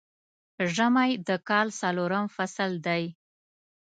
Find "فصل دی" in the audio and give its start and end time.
2.35-3.03